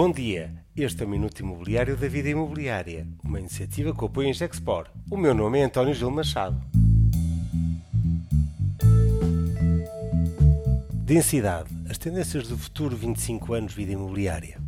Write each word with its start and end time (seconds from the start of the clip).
Bom 0.00 0.12
dia, 0.12 0.54
este 0.76 1.02
é 1.02 1.06
o 1.06 1.08
Minuto 1.08 1.40
Imobiliário 1.40 1.96
da 1.96 2.06
Vida 2.06 2.28
Imobiliária, 2.28 3.04
uma 3.24 3.40
iniciativa 3.40 3.92
que 3.92 4.04
apoia 4.04 4.28
em 4.28 4.32
Gexpor. 4.32 4.86
O 5.10 5.16
meu 5.16 5.34
nome 5.34 5.58
é 5.58 5.64
António 5.64 5.92
Gil 5.92 6.08
Machado. 6.08 6.56
Densidade, 11.02 11.70
as 11.90 11.98
tendências 11.98 12.46
do 12.46 12.56
futuro 12.56 12.94
25 12.94 13.52
anos 13.54 13.74
vida 13.74 13.90
imobiliária. 13.90 14.60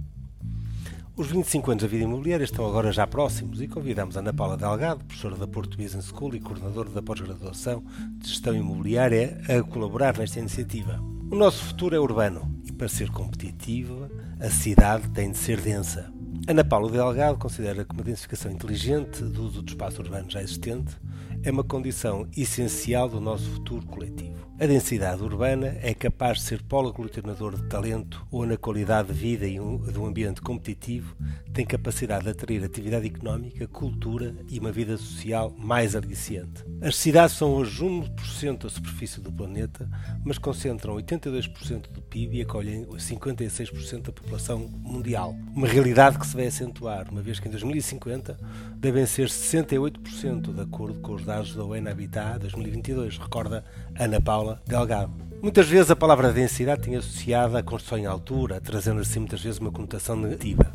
Os 1.16 1.28
25 1.28 1.70
anos 1.70 1.82
da 1.84 1.88
vida 1.88 2.02
imobiliária 2.02 2.42
estão 2.42 2.66
agora 2.66 2.90
já 2.90 3.06
próximos 3.06 3.62
e 3.62 3.68
convidamos 3.68 4.16
Ana 4.16 4.34
Paula 4.34 4.56
Delgado, 4.56 5.04
professora 5.04 5.36
da 5.36 5.46
Porto 5.46 5.76
Business 5.76 6.06
School 6.06 6.34
e 6.34 6.40
coordenadora 6.40 6.90
da 6.90 7.02
pós-graduação 7.02 7.84
de 8.18 8.28
Gestão 8.28 8.52
Imobiliária, 8.52 9.40
a 9.48 9.62
colaborar 9.62 10.18
nesta 10.18 10.40
iniciativa. 10.40 11.00
O 11.30 11.36
nosso 11.36 11.64
futuro 11.66 11.94
é 11.94 12.00
urbano 12.00 12.59
para 12.80 12.88
ser 12.88 13.10
competitivo, 13.10 14.08
a 14.40 14.48
cidade 14.48 15.06
tem 15.10 15.30
de 15.30 15.36
ser 15.36 15.60
densa. 15.60 16.10
Ana 16.48 16.64
Paula 16.64 16.90
Delgado 16.90 17.36
considera 17.36 17.84
que 17.84 17.92
uma 17.92 18.02
densificação 18.02 18.50
inteligente 18.50 19.22
do 19.22 19.44
uso 19.44 19.60
do 19.60 19.68
espaço 19.68 20.00
urbano 20.00 20.30
já 20.30 20.42
existente 20.42 20.96
é 21.42 21.50
uma 21.50 21.62
condição 21.62 22.26
essencial 22.34 23.06
do 23.06 23.20
nosso 23.20 23.44
futuro 23.50 23.84
coletivo. 23.84 24.29
A 24.62 24.66
densidade 24.66 25.22
urbana 25.22 25.78
é 25.80 25.94
capaz 25.94 26.36
de 26.36 26.44
ser 26.44 26.62
polo 26.62 26.90
aglutinador 26.90 27.56
de 27.56 27.66
talento 27.66 28.26
ou, 28.30 28.44
na 28.44 28.58
qualidade 28.58 29.08
de 29.08 29.14
vida 29.14 29.46
e 29.46 29.54
de 29.54 29.98
um 29.98 30.04
ambiente 30.04 30.42
competitivo, 30.42 31.16
tem 31.50 31.64
capacidade 31.64 32.24
de 32.24 32.30
atrair 32.32 32.62
atividade 32.62 33.06
económica, 33.06 33.66
cultura 33.66 34.36
e 34.50 34.58
uma 34.58 34.70
vida 34.70 34.98
social 34.98 35.50
mais 35.56 35.96
aliciante. 35.96 36.62
As 36.82 36.94
cidades 36.96 37.36
são 37.36 37.54
hoje 37.54 37.82
1% 37.82 38.58
da 38.58 38.68
superfície 38.68 39.18
do 39.22 39.32
planeta, 39.32 39.88
mas 40.22 40.36
concentram 40.36 40.94
82% 40.94 41.90
do 41.90 42.02
PIB 42.02 42.36
e 42.36 42.42
acolhem 42.42 42.84
56% 42.84 44.02
da 44.02 44.12
população 44.12 44.68
mundial. 44.82 45.34
Uma 45.54 45.68
realidade 45.68 46.18
que 46.18 46.26
se 46.26 46.36
vai 46.36 46.48
acentuar, 46.48 47.10
uma 47.10 47.22
vez 47.22 47.40
que 47.40 47.48
em 47.48 47.50
2050 47.50 48.38
devem 48.76 49.06
ser 49.06 49.28
68% 49.28 50.54
de 50.54 50.60
acordo 50.60 51.00
com 51.00 51.14
os 51.14 51.24
dados 51.24 51.54
da 51.54 51.64
UN 51.64 51.88
Habitat 51.88 52.40
2022, 52.40 53.16
recorda 53.16 53.64
Ana 53.98 54.20
Paula 54.20 54.49
Delgado. 54.66 55.12
Muitas 55.42 55.68
vezes 55.68 55.90
a 55.90 55.96
palavra 55.96 56.32
densidade 56.32 56.82
tem 56.82 56.96
associada 56.96 57.58
à 57.58 57.62
construção 57.62 57.98
em 57.98 58.06
altura, 58.06 58.60
trazendo 58.60 59.00
assim 59.00 59.20
muitas 59.20 59.42
vezes 59.42 59.58
uma 59.58 59.70
conotação 59.70 60.16
negativa. 60.16 60.72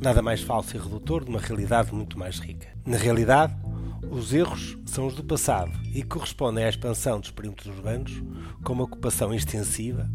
Nada 0.00 0.20
mais 0.20 0.42
falso 0.42 0.76
e 0.76 0.80
redutor 0.80 1.24
de 1.24 1.30
uma 1.30 1.40
realidade 1.40 1.94
muito 1.94 2.18
mais 2.18 2.38
rica. 2.38 2.68
Na 2.84 2.96
realidade, 2.96 3.54
os 4.10 4.32
erros 4.32 4.76
são 4.84 5.06
os 5.06 5.14
do 5.14 5.24
passado 5.24 5.72
e 5.94 6.02
correspondem 6.02 6.64
à 6.64 6.68
expansão 6.68 7.20
dos 7.20 7.30
perímetros 7.30 7.74
urbanos 7.76 8.22
com 8.62 8.72
uma 8.72 8.84
ocupação 8.84 9.32
extensiva 9.32 10.08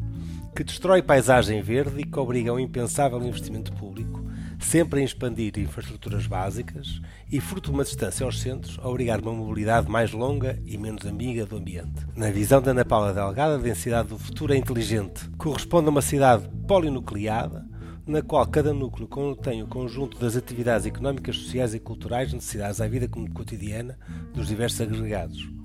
que 0.56 0.64
destrói 0.64 1.02
paisagem 1.02 1.62
verde 1.62 2.02
e 2.02 2.04
que 2.04 2.20
obriga 2.20 2.52
a 2.52 2.54
um 2.54 2.60
impensável 2.60 3.22
investimento 3.24 3.72
público 3.74 4.19
sempre 4.60 5.02
em 5.02 5.04
expandir 5.04 5.58
infraestruturas 5.58 6.28
básicas 6.28 7.02
e, 7.32 7.40
fruto 7.40 7.70
de 7.70 7.76
uma 7.76 7.84
distância 7.84 8.26
aos 8.26 8.40
centros, 8.40 8.80
a 8.82 8.88
obrigar 8.88 9.22
uma 9.22 9.34
mobilidade 9.34 9.90
mais 9.90 10.12
longa 10.12 10.62
e 10.66 10.78
menos 10.78 11.06
amiga 11.06 11.46
do 11.46 11.58
ambiente. 11.58 12.06
Na 12.16 12.30
visão 12.30 12.62
da 12.62 12.72
Ana 12.72 12.86
Paula 12.86 13.14
Delgada, 13.14 13.56
a 13.56 13.60
densidade 13.60 14.10
do 14.10 14.20
futuro 14.20 14.54
é 14.54 14.58
inteligente. 14.58 15.30
Corresponde 15.38 15.88
a 15.88 15.92
uma 15.92 16.02
cidade 16.02 16.48
polinucleada, 16.68 17.66
na 18.06 18.22
qual 18.22 18.46
cada 18.48 18.74
núcleo 18.74 19.08
contém 19.08 19.64
o 19.64 19.68
conjunto 19.68 20.20
das 20.20 20.36
atividades 20.36 20.86
económicas, 20.86 21.38
sociais 21.38 21.74
e 21.74 21.80
culturais 21.80 22.34
necessárias 22.34 22.82
à 22.82 22.88
vida 22.88 23.08
cotidiana 23.08 23.98
dos 24.34 24.48
diversos 24.48 24.82
agregados 24.82 25.59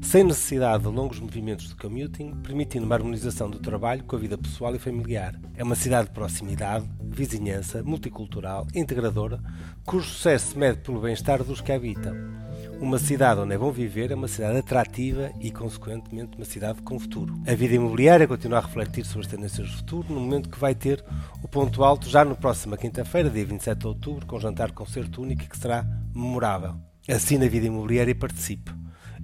sem 0.00 0.24
necessidade 0.24 0.84
de 0.84 0.88
longos 0.88 1.20
movimentos 1.20 1.68
de 1.68 1.74
commuting, 1.74 2.34
permitindo 2.42 2.86
uma 2.86 2.94
harmonização 2.94 3.50
do 3.50 3.58
trabalho 3.58 4.04
com 4.04 4.16
a 4.16 4.18
vida 4.18 4.38
pessoal 4.38 4.74
e 4.74 4.78
familiar. 4.78 5.34
É 5.56 5.62
uma 5.62 5.74
cidade 5.74 6.08
de 6.08 6.14
proximidade, 6.14 6.88
vizinhança, 7.00 7.82
multicultural, 7.82 8.66
integradora, 8.74 9.40
cujo 9.84 10.06
sucesso 10.06 10.52
se 10.52 10.58
mede 10.58 10.78
pelo 10.78 11.00
bem-estar 11.00 11.42
dos 11.42 11.60
que 11.60 11.72
habitam. 11.72 12.14
Uma 12.80 12.98
cidade 12.98 13.40
onde 13.40 13.54
é 13.54 13.58
bom 13.58 13.72
viver 13.72 14.12
é 14.12 14.14
uma 14.14 14.28
cidade 14.28 14.58
atrativa 14.58 15.32
e, 15.40 15.50
consequentemente, 15.50 16.36
uma 16.36 16.44
cidade 16.44 16.80
com 16.82 16.98
futuro. 16.98 17.34
A 17.46 17.54
vida 17.54 17.74
imobiliária 17.74 18.26
continua 18.28 18.58
a 18.58 18.62
refletir 18.62 19.04
sobre 19.04 19.26
as 19.26 19.32
tendências 19.32 19.68
do 19.68 19.76
futuro, 19.78 20.14
no 20.14 20.20
momento 20.20 20.48
que 20.48 20.58
vai 20.58 20.74
ter 20.74 21.04
o 21.42 21.48
ponto 21.48 21.82
alto 21.82 22.08
já 22.08 22.24
na 22.24 22.36
próxima 22.36 22.76
quinta-feira, 22.76 23.28
dia 23.28 23.44
27 23.44 23.78
de 23.78 23.86
outubro, 23.86 24.26
com 24.26 24.36
um 24.36 24.40
jantar 24.40 24.70
concerto 24.70 25.22
único 25.22 25.48
que 25.48 25.58
será 25.58 25.84
memorável. 26.14 26.76
Assim, 27.08 27.36
na 27.36 27.48
vida 27.48 27.66
imobiliária 27.66 28.14
participe. 28.14 28.70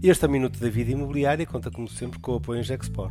Este 0.02 0.24
é 0.24 0.28
Minuto 0.28 0.58
da 0.58 0.68
Vida 0.68 0.90
Imobiliária 0.90 1.46
conta, 1.46 1.70
como 1.70 1.88
sempre, 1.88 2.18
com 2.18 2.32
o 2.32 2.36
apoio 2.36 2.60
em 2.60 2.62
Gexpor. 2.62 3.10